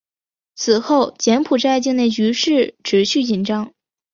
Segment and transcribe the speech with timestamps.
[0.55, 3.71] 此后柬埔寨境内局势持续紧张。